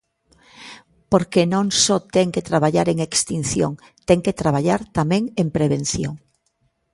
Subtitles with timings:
[1.11, 3.71] Porque non só ten que traballar en extinción,
[4.07, 6.13] ten que traballar tamén en prevención.